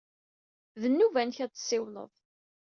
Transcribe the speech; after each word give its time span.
D 0.81 0.83
nnuba-nnek 0.91 1.37
ad 1.43 1.49
d-tessiwled. 1.51 2.13